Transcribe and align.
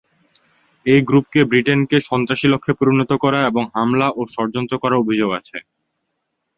এই 0.85 1.01
গ্রুপকে 1.01 1.41
ব্রিটেনকে 1.49 1.97
সন্ত্রাসী 2.09 2.47
লক্ষে 2.49 2.73
পরিনত 2.79 3.11
করা 3.23 3.39
এবং 3.49 3.63
হামলা 3.75 4.07
ও 4.11 4.21
ষড়যন্ত্র 4.33 4.75
করার 4.83 5.01
অভিযোগ 5.03 5.29
আছে। 5.39 5.57